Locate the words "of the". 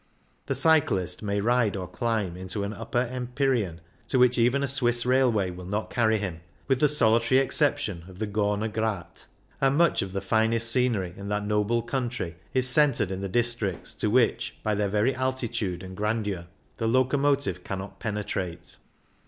8.07-8.25, 10.01-10.19